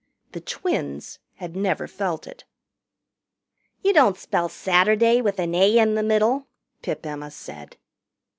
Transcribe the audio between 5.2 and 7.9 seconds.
with an 'a' in the middle," Pip Emma said.